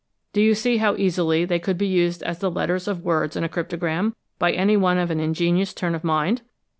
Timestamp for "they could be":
1.45-1.85